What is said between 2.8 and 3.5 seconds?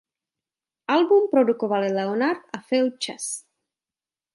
Chess.